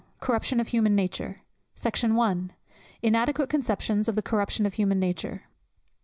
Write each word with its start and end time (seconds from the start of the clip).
CORRUPTION 0.19 0.59
OF 0.59 0.69
HUMAN 0.69 0.95
NATURE. 0.95 1.43
SECT. 1.75 2.03
I. 2.05 2.35
_Inadequate 3.03 3.49
Conceptions 3.49 4.09
of 4.09 4.15
the 4.15 4.23
Corruption 4.23 4.65
of 4.65 4.73
Human 4.73 4.99
Nature. 4.99 5.43